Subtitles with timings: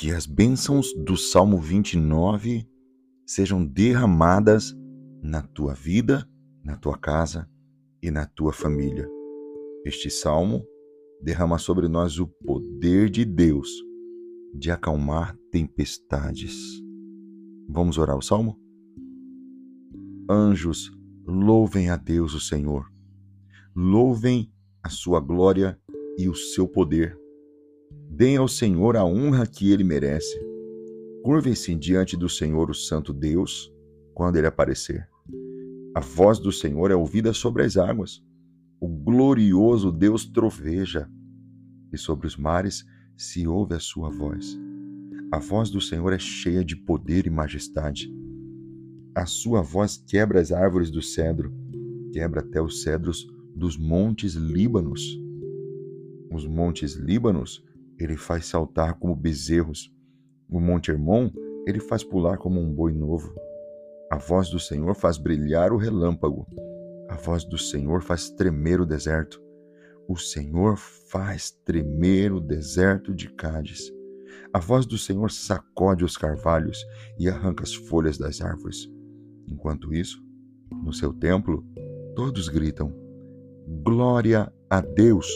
[0.00, 2.66] Que as bênçãos do Salmo 29
[3.26, 4.74] sejam derramadas
[5.22, 6.26] na tua vida,
[6.64, 7.46] na tua casa
[8.02, 9.06] e na tua família.
[9.84, 10.64] Este salmo
[11.22, 13.68] derrama sobre nós o poder de Deus
[14.54, 16.56] de acalmar tempestades.
[17.68, 18.58] Vamos orar o salmo?
[20.30, 20.90] Anjos,
[21.26, 22.90] louvem a Deus o Senhor.
[23.76, 24.50] Louvem
[24.82, 25.78] a sua glória
[26.16, 27.19] e o seu poder.
[28.10, 30.38] Deem ao Senhor a honra que ele merece.
[31.22, 33.72] Curvem-se diante do Senhor, o Santo Deus,
[34.14, 35.08] quando ele aparecer.
[35.94, 38.22] A voz do Senhor é ouvida sobre as águas.
[38.80, 41.08] O glorioso Deus troveja,
[41.92, 42.84] e sobre os mares
[43.16, 44.58] se ouve a sua voz.
[45.32, 48.12] A voz do Senhor é cheia de poder e majestade.
[49.14, 51.52] A sua voz quebra as árvores do cedro,
[52.12, 55.18] quebra até os cedros dos montes Líbanos.
[56.32, 57.62] Os montes Líbanos
[58.04, 59.92] ele faz saltar como bezerros.
[60.48, 61.30] O monte Hermon
[61.66, 63.34] ele faz pular como um boi novo.
[64.10, 66.46] A voz do Senhor faz brilhar o relâmpago.
[67.08, 69.40] A voz do Senhor faz tremer o deserto.
[70.08, 73.92] O Senhor faz tremer o deserto de Cádiz.
[74.52, 76.84] A voz do Senhor sacode os carvalhos
[77.18, 78.88] e arranca as folhas das árvores.
[79.46, 80.20] Enquanto isso,
[80.84, 81.64] no seu templo,
[82.16, 82.92] todos gritam:
[83.84, 85.28] Glória a Deus!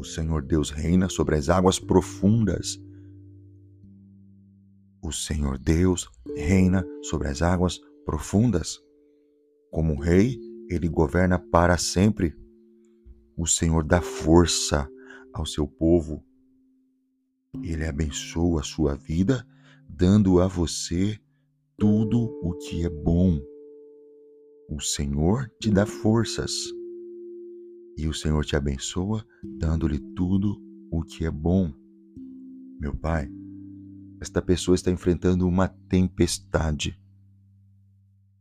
[0.00, 2.82] O Senhor Deus reina sobre as águas profundas.
[5.02, 8.80] O Senhor Deus reina sobre as águas profundas.
[9.70, 10.40] Como rei,
[10.70, 12.34] ele governa para sempre.
[13.36, 14.90] O Senhor dá força
[15.34, 16.24] ao seu povo.
[17.62, 19.46] Ele abençoa a sua vida,
[19.86, 21.20] dando a você
[21.76, 23.38] tudo o que é bom.
[24.66, 26.79] O Senhor te dá forças.
[28.00, 29.22] E o Senhor te abençoa,
[29.58, 30.56] dando-lhe tudo
[30.90, 31.70] o que é bom.
[32.80, 33.28] Meu Pai,
[34.20, 36.98] esta pessoa está enfrentando uma tempestade.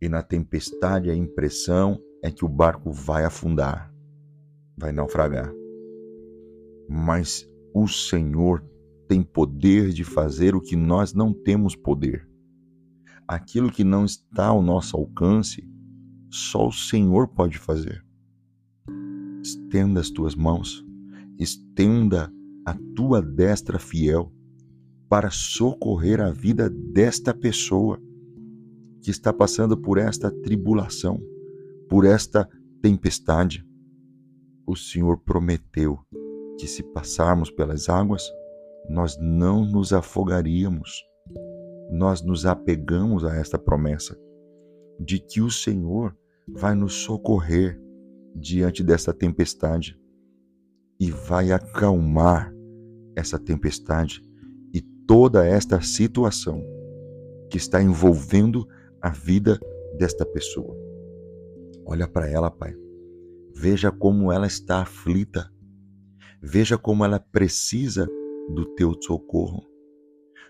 [0.02, 3.90] E na tempestade a impressão é que o barco vai afundar
[4.80, 5.54] vai naufragar.
[6.88, 8.64] Mas o Senhor
[9.08, 12.28] tem poder de fazer o que nós não temos poder.
[13.28, 15.68] Aquilo que não está ao nosso alcance,
[16.30, 18.04] só o Senhor pode fazer.
[19.70, 20.84] Estenda as tuas mãos,
[21.38, 22.34] estenda
[22.66, 24.34] a tua destra fiel
[25.08, 28.02] para socorrer a vida desta pessoa
[29.00, 31.22] que está passando por esta tribulação,
[31.88, 32.50] por esta
[32.82, 33.64] tempestade
[34.66, 36.00] o Senhor prometeu
[36.58, 38.24] que se passarmos pelas águas,
[38.90, 41.04] nós não nos afogaríamos.
[41.92, 44.20] Nós nos apegamos a esta promessa
[45.00, 47.80] de que o Senhor vai nos socorrer
[48.36, 50.00] diante dessa tempestade
[51.00, 52.54] e vai acalmar
[53.16, 54.22] essa tempestade
[54.74, 56.64] e toda esta situação
[57.50, 58.68] que está envolvendo
[59.02, 59.60] a vida
[59.98, 60.76] desta pessoa.
[61.86, 62.76] Olha para ela, Pai
[63.62, 65.52] Veja como ela está aflita.
[66.42, 68.08] Veja como ela precisa
[68.56, 69.68] do teu socorro.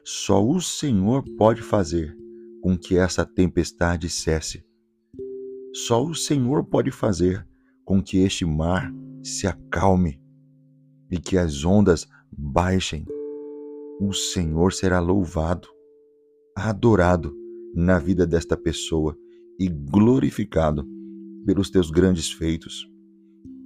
[0.03, 2.15] Só o Senhor pode fazer
[2.61, 4.63] com que essa tempestade cesse.
[5.73, 7.47] Só o Senhor pode fazer
[7.89, 10.21] com que este mar se acalme
[11.09, 13.03] e que as ondas baixem.
[13.99, 15.67] O Senhor será louvado,
[16.55, 17.35] adorado
[17.73, 19.17] na vida desta pessoa
[19.59, 20.87] e glorificado
[21.47, 22.87] pelos teus grandes feitos.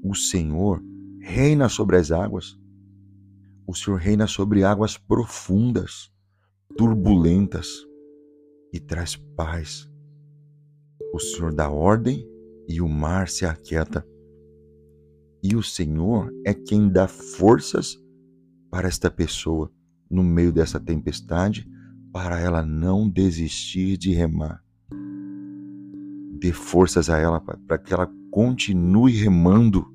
[0.01, 0.81] O Senhor
[1.19, 2.57] reina sobre as águas.
[3.67, 6.09] O Senhor reina sobre águas profundas,
[6.77, 7.67] turbulentas
[8.71, 9.85] e traz paz.
[11.13, 12.25] O Senhor dá ordem
[12.69, 14.07] e o mar se aquieta.
[15.43, 18.01] E o Senhor é quem dá forças
[18.71, 19.71] para esta pessoa
[20.09, 21.69] no meio dessa tempestade,
[22.11, 24.63] para ela não desistir de remar.
[26.39, 29.93] Dê forças a ela para que ela continue remando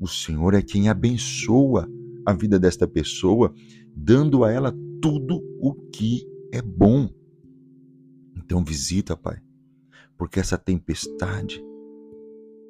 [0.00, 1.86] o Senhor é quem abençoa
[2.24, 3.52] a vida desta pessoa,
[3.94, 7.06] dando a ela tudo o que é bom.
[8.34, 9.38] Então visita, Pai,
[10.16, 11.62] porque essa tempestade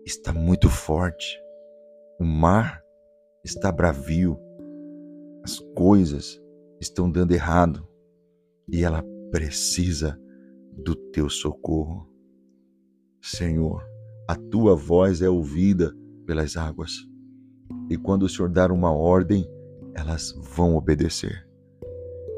[0.05, 1.39] está muito forte.
[2.21, 2.83] O mar
[3.43, 4.39] está bravio.
[5.43, 6.39] As coisas
[6.79, 7.89] estão dando errado
[8.69, 10.21] e ela precisa
[10.77, 12.07] do teu socorro.
[13.23, 13.83] Senhor,
[14.29, 15.97] a tua voz é ouvida
[16.27, 16.93] pelas águas
[17.89, 19.49] e quando o Senhor dar uma ordem,
[19.95, 21.49] elas vão obedecer.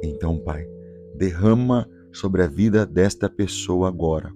[0.03, 0.67] Então, Pai,
[1.17, 4.33] derrama sobre a vida desta pessoa agora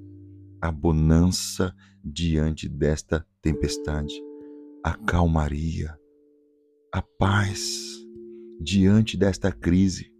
[0.60, 1.72] a bonança
[2.04, 4.14] diante desta tempestade,
[4.86, 5.98] a calmaria,
[6.94, 8.06] a paz,
[8.60, 10.12] diante desta crise.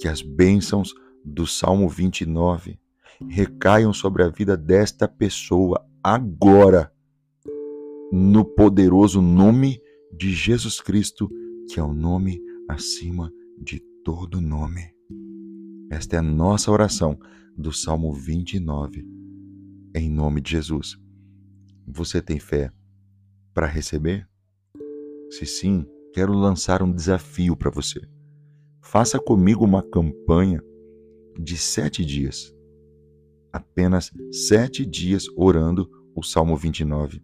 [0.00, 2.80] Que as bênçãos do Salmo 29
[3.28, 6.90] recaiam sobre a vida desta pessoa agora,
[8.10, 9.78] no poderoso nome
[10.16, 11.28] de Jesus Cristo,
[11.68, 13.30] que é o nome acima
[13.60, 14.94] de todo nome.
[15.90, 17.18] Esta é a nossa oração
[17.54, 19.06] do Salmo 29.
[19.94, 20.98] Em nome de Jesus.
[21.86, 22.72] Você tem fé
[23.58, 24.24] para receber?
[25.30, 25.84] Se sim,
[26.14, 28.00] quero lançar um desafio para você.
[28.80, 30.62] Faça comigo uma campanha
[31.36, 32.54] de sete dias.
[33.52, 37.20] Apenas sete dias orando o Salmo 29,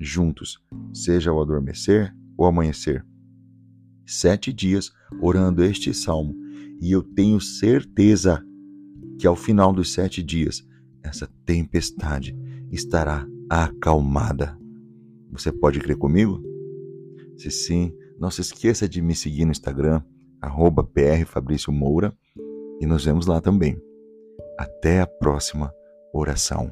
[0.00, 3.04] juntos, seja ao adormecer ou amanhecer.
[4.06, 6.36] Sete dias orando este salmo,
[6.80, 8.40] e eu tenho certeza
[9.18, 10.64] que ao final dos sete dias,
[11.02, 12.32] essa tempestade
[12.70, 14.56] estará acalmada.
[15.34, 16.40] Você pode crer comigo?
[17.36, 20.00] Se sim, não se esqueça de me seguir no Instagram,
[20.40, 20.88] arroba
[21.68, 22.16] Moura,
[22.80, 23.76] e nos vemos lá também.
[24.56, 25.74] Até a próxima
[26.12, 26.70] oração.